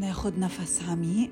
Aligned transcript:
ناخد 0.00 0.38
نفس 0.38 0.82
عميق. 0.88 1.30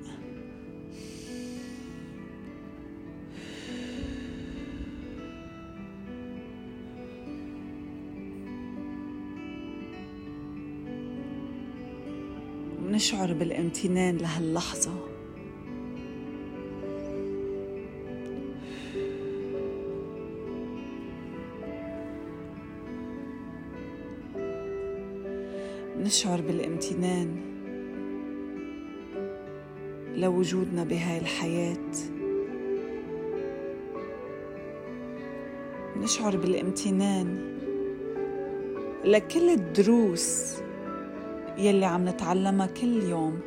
ونشعر 12.85 13.33
بالامتنان 13.33 14.17
لهاللحظة. 14.17 15.09
نشعر 25.99 26.41
بالامتنان. 26.41 27.54
لوجودنا 30.17 30.85
بهاي 30.85 31.19
الحياة. 31.19 31.91
نشعر 35.97 36.37
بالامتنان 36.37 37.55
لكل 39.05 39.51
الدروس 39.51 40.55
يلي 41.59 41.87
عم 41.87 42.09
نتعلمها 42.09 42.67
كل 42.67 43.03
يوم. 43.03 43.41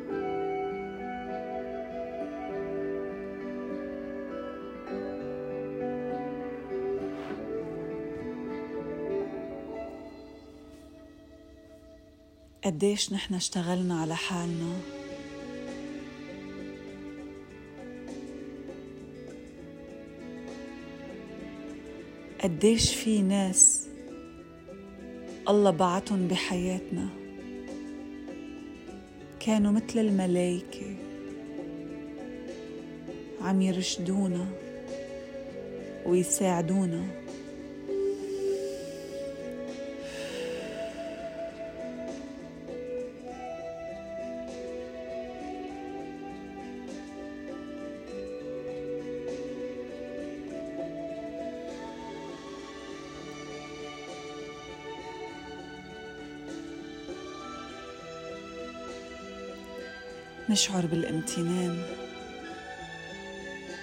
قديش 12.64 13.12
نحن 13.12 13.34
اشتغلنا 13.34 14.00
على 14.00 14.16
حالنا. 14.16 14.97
قديش 22.42 22.94
في 22.94 23.22
ناس 23.22 23.88
الله 25.48 25.70
بعتهم 25.70 26.28
بحياتنا. 26.28 27.08
كانوا 29.40 29.72
مثل 29.72 29.98
الملايكة 29.98 30.96
عم 33.40 33.62
يرشدونا 33.62 34.46
ويساعدونا. 36.06 37.27
نشعر 60.50 60.86
بالامتنان 60.86 61.82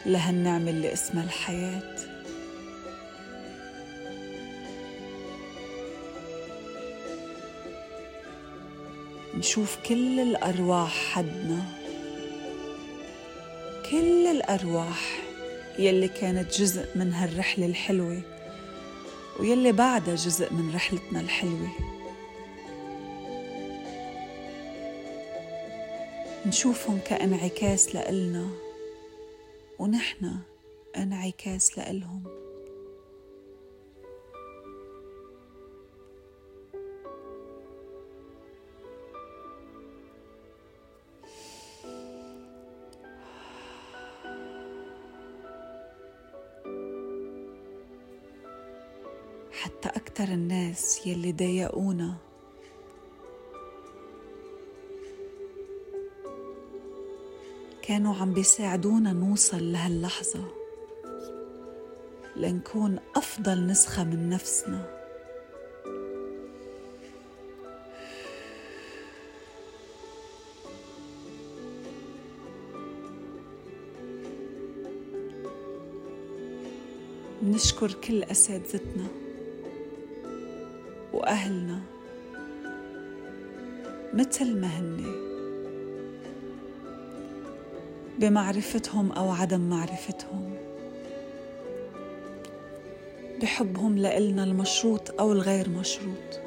لهالنعمة 0.06 0.70
اللي 0.70 0.94
اسمها 0.94 1.24
الحياة. 1.24 1.96
نشوف 9.36 9.78
كل 9.88 10.20
الأرواح 10.20 11.12
حدنا 11.12 11.64
كل 13.92 14.28
الأرواح 14.28 15.20
يلي 15.80 16.08
كانت 16.08 16.60
جزء 16.60 16.86
من 16.96 17.14
هالرحلة 17.14 17.66
الحلوة 17.66 18.22
ويلي 19.40 19.72
بعدها 19.72 20.16
جزء 20.16 20.54
من 20.54 20.76
رحلتنا 20.76 21.22
الحلوة. 21.22 21.95
نشوفهم 26.46 27.00
كانعكاس 27.00 27.96
لإلنا 27.96 28.48
ونحن 29.80 30.40
انعكاس 30.98 31.78
لإلهم. 31.78 32.24
حتى 49.52 49.90
أكثر 49.90 50.24
الناس 50.24 51.08
يلي 51.08 51.32
ضايقونا 51.32 52.25
كانوا 57.88 58.16
عم 58.16 58.34
بيساعدونا 58.34 59.14
نوصل 59.14 59.72
لهاللحظة. 59.72 60.44
لنكون 62.36 63.00
أفضل 63.16 63.68
نسخة 63.68 64.04
من 64.04 64.30
نفسنا. 64.30 64.86
نشكر 77.44 77.94
كل 77.94 78.24
أساتذتنا 78.24 79.08
وأهلنا 81.14 81.82
مثل 84.14 84.58
ما 84.58 84.68
هني. 84.68 85.35
بمعرفتهم 88.20 89.12
أو 89.12 89.32
عدم 89.32 89.70
معرفتهم. 89.70 90.54
بحبهم 93.42 93.98
لإلنا 93.98 94.44
المشروط 94.44 95.20
أو 95.20 95.32
الغير 95.32 95.70
مشروط. 95.70 96.42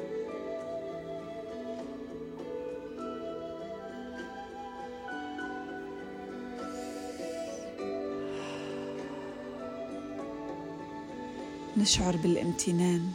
نشعر 11.77 12.15
بالامتنان 12.17 13.11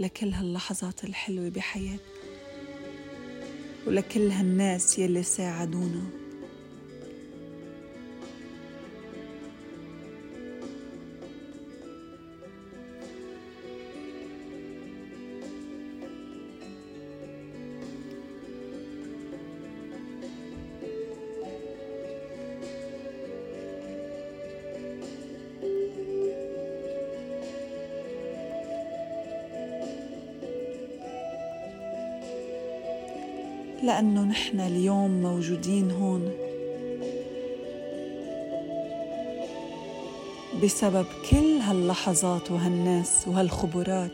لكل 0.00 0.28
هاللحظات 0.28 1.04
الحلوة 1.04 1.48
بحياتنا 1.48 1.98
ولكل 3.86 4.30
هالناس 4.30 4.98
يلي 4.98 5.22
ساعدونا. 5.22 6.21
لأنه 33.82 34.24
نحن 34.24 34.60
اليوم 34.60 35.22
موجودين 35.22 35.90
هون. 35.90 36.30
بسبب 40.62 41.06
كل 41.30 41.58
هاللحظات 41.60 42.50
وهالناس 42.50 43.28
وهالخبرات. 43.28 44.10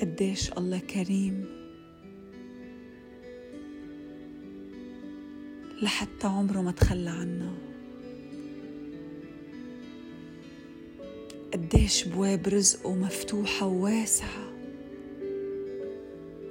قديش 0.00 0.52
الله 0.52 0.78
كريم. 0.78 1.44
لحتى 5.82 6.26
عمره 6.26 6.60
ما 6.60 6.70
تخلى 6.70 7.10
عنا. 7.10 7.52
قديش 11.52 12.04
بواب 12.04 12.48
رزقه 12.48 12.94
مفتوحة 12.94 13.66
وواسعة. 13.66 14.52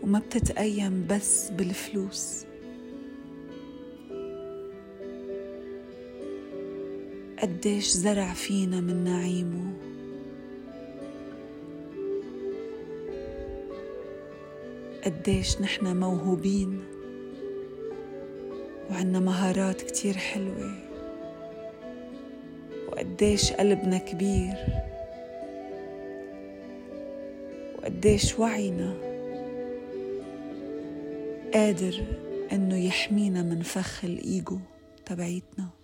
وما 0.04 0.20
بتتقيم 0.20 1.08
بس 1.10 1.50
بالفلوس. 1.50 2.46
قديش 7.40 7.88
زرع 7.88 8.34
فينا 8.34 8.82
من 8.82 9.04
نعيمه. 9.04 9.89
قديش 15.10 15.62
نحن 15.62 15.98
موهوبين. 15.98 16.80
وعنا 18.92 19.20
مهارات 19.20 19.82
كتير 19.82 20.18
حلوة. 20.18 20.74
وقديش 22.88 23.54
قلبنا 23.54 23.98
كبير. 23.98 24.56
وقديش 27.78 28.40
وعينا 28.40 28.94
قادر 31.54 32.04
إنه 32.52 32.78
يحمينا 32.78 33.42
من 33.42 33.62
فخ 33.62 34.06
الإيجو 34.06 34.60
تبعيتنا. 35.06 35.79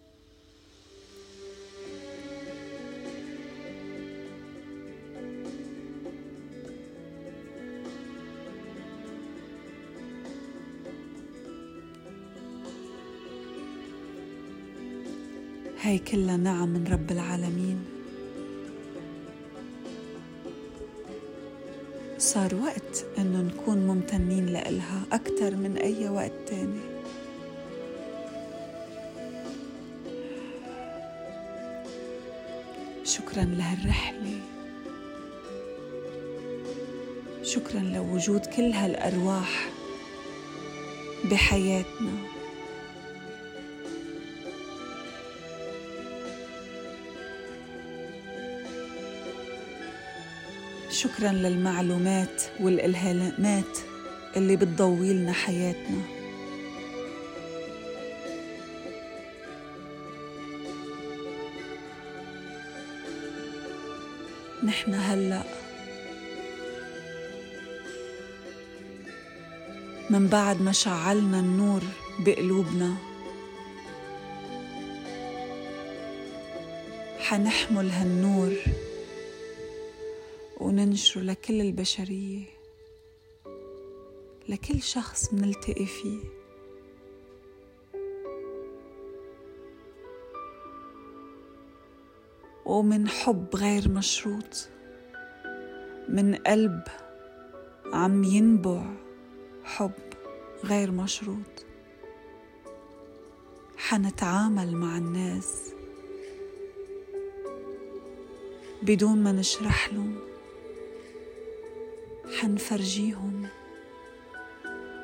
هاي 15.86 15.98
كلها 15.98 16.38
نعم 16.38 16.70
من 16.70 16.88
رب 16.92 17.12
العالمين. 17.12 17.86
صار 22.18 22.56
وقت 22.56 23.06
إنه 23.18 23.42
نكون 23.42 23.78
ممتنين 23.78 24.46
لإلها 24.46 25.04
أكثر 25.12 25.56
من 25.56 25.78
أي 25.78 26.10
وقت 26.10 26.32
تاني. 26.48 26.80
شكرا 33.04 33.44
لهالرحلة. 33.44 34.40
شكرا 37.44 37.80
لوجود 37.80 38.46
كل 38.46 38.72
هالأرواح 38.72 39.70
بحياتنا. 41.32 42.45
شكرا 51.06 51.32
للمعلومات 51.32 52.42
والإلهامات 52.60 53.78
اللي 54.38 54.56
بتضوي 54.56 55.14
لنا 55.14 55.34
حياتنا. 55.34 56.02
نحن 64.64 64.94
هلأ 64.94 65.44
من 70.10 70.28
بعد 70.28 70.62
ما 70.62 70.72
شعلنا 70.72 71.40
النور 71.40 71.82
بقلوبنا 72.20 72.96
حنحمل 77.20 77.90
هالنور 77.90 78.54
وننشره 80.62 81.22
لكل 81.22 81.62
البشرية 81.62 82.46
لكل 84.50 84.82
شخص 84.82 85.34
منلتقي 85.34 85.86
فيه. 85.86 86.20
ومن 92.66 93.08
حب 93.08 93.56
غير 93.56 93.90
مشروط 93.90 94.68
من 96.10 96.36
قلب 96.36 96.84
عم 97.94 98.24
ينبع 98.24 98.94
حب 99.64 99.92
غير 100.64 100.92
مشروط. 100.92 101.66
حنتعامل 103.78 104.76
مع 104.76 104.98
الناس 104.98 105.74
بدون 108.82 109.24
ما 109.24 109.32
نشرح 109.32 109.94
لهم. 109.94 110.35
حنفرجيهم 112.42 113.48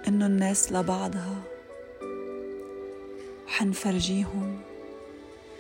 إنه 0.08 0.26
الناس 0.26 0.72
لبعضها. 0.72 1.44
وحنفرجيهم 3.48 4.60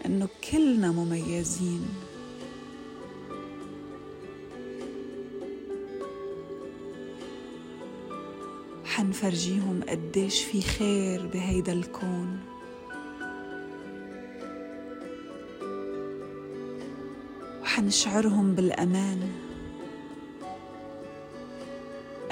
إنه 0.05 0.27
كلنا 0.51 0.91
مميزين. 0.91 1.87
حنفرجيهم 8.85 9.81
قديش 9.89 10.43
في 10.43 10.61
خير 10.61 11.27
بهيدا 11.27 11.73
الكون. 11.73 12.39
وحنشعرهم 17.61 18.55
بالأمان. 18.55 19.50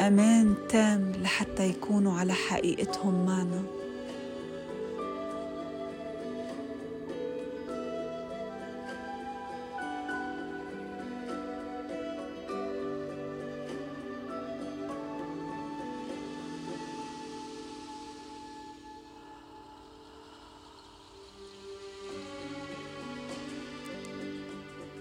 أمان 0.09 0.55
تام 0.69 1.11
لحتى 1.21 1.69
يكونوا 1.69 2.13
على 2.19 2.33
حقيقتهم 2.33 3.25
معنا. 3.25 3.63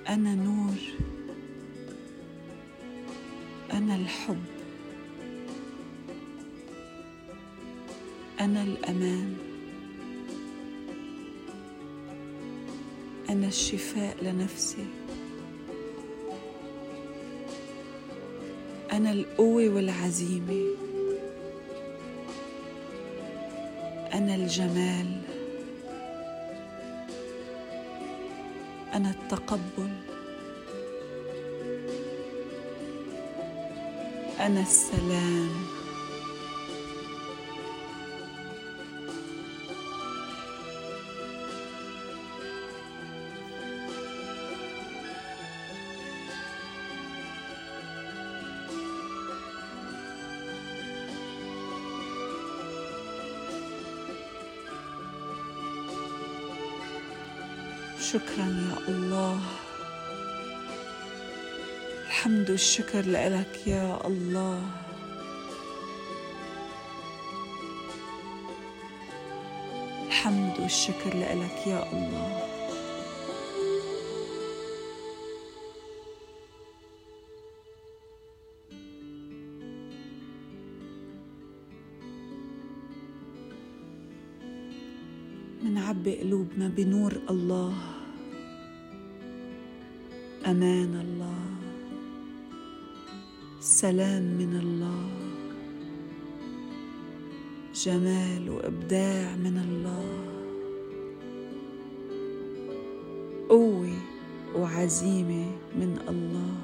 أنا 0.08 0.34
نور. 0.34 0.74
أنا 3.72 3.96
الحب. 3.96 4.57
أنا 8.40 8.62
الامان 8.62 9.36
أنا 13.30 13.46
الشفاء 13.46 14.16
لنفسي. 14.22 14.86
أنا 18.92 19.12
القوة 19.12 19.68
والعزيمة. 19.68 20.64
أنا 24.14 24.34
الجمال. 24.34 25.20
أنا 28.94 29.10
التقبل. 29.10 29.90
أنا 34.40 34.60
السلام. 34.60 35.77
شكرا 58.12 58.48
يا 58.48 58.88
الله. 58.88 59.40
الحمد 62.06 62.50
والشكر 62.50 63.04
لك 63.04 63.66
يا 63.66 64.06
الله. 64.06 64.60
الحمد 70.06 70.60
والشكر 70.60 71.12
لك 71.16 71.66
يا 71.66 71.82
الله. 71.92 72.32
منعبي 85.62 86.20
قلوبنا 86.20 86.68
بنور 86.68 87.12
الله. 87.30 87.97
أمان 90.48 90.94
الله. 91.04 91.44
سلام 93.60 94.22
من 94.22 94.52
الله. 94.64 95.10
جمال 97.74 98.50
وإبداع 98.50 99.36
من 99.36 99.56
الله. 99.66 100.08
قوة 103.48 103.92
وعزيمة 104.56 105.46
من 105.76 105.92
الله. 106.08 106.56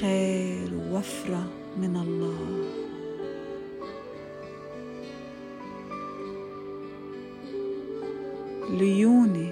خير 0.00 0.70
ووفره 0.74 1.46
من 1.76 1.96
الله. 1.96 2.19
ليوني 8.69 9.48